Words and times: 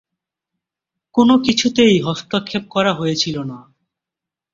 কোনো 1.15 1.33
কিছুতেই 1.39 1.95
হস্তক্ষেপ 2.01 2.63
করা 2.69 2.91
হয়েছিল 2.93 3.35
না। 3.43 3.59